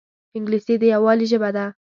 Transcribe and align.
انګلیسي 0.37 0.75
د 0.79 0.83
یووالي 0.93 1.25
ژبه 1.31 1.49
ده 1.55 1.65